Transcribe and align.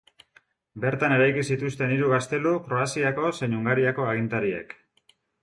Bertan 0.85 1.13
eraiki 1.17 1.43
zituzten 1.55 1.93
hiru 1.97 2.07
gaztelu 2.13 2.55
Kroaziako 2.69 3.31
zein 3.41 3.55
Hungariako 3.59 4.09
agintariek. 4.15 4.77